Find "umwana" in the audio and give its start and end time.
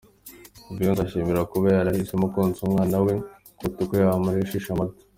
2.67-2.97